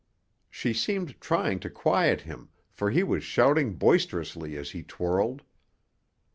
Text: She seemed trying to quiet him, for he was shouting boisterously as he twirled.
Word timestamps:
She 0.49 0.73
seemed 0.73 1.21
trying 1.21 1.59
to 1.59 1.69
quiet 1.69 2.21
him, 2.21 2.49
for 2.71 2.89
he 2.89 3.03
was 3.03 3.23
shouting 3.23 3.75
boisterously 3.75 4.57
as 4.57 4.71
he 4.71 4.81
twirled. 4.81 5.43